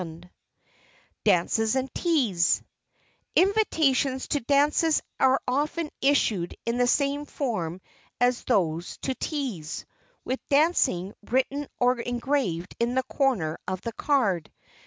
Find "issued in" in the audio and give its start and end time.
6.01-6.77